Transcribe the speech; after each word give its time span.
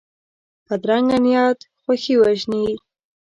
بدرنګه 0.65 1.17
نیت 1.25 1.59
خوښي 1.81 2.15
وژني 2.17 2.65